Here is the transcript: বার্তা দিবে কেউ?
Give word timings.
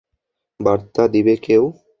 বার্তা 0.59 1.03
দিবে 1.13 1.33
কেউ? 1.45 1.63